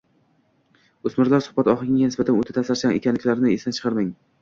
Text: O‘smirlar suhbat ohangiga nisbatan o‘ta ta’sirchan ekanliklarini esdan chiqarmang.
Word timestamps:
O‘smirlar 1.09 1.45
suhbat 1.49 1.71
ohangiga 1.75 2.09
nisbatan 2.09 2.41
o‘ta 2.43 2.59
ta’sirchan 2.59 3.01
ekanliklarini 3.01 3.57
esdan 3.61 3.81
chiqarmang. 3.81 4.15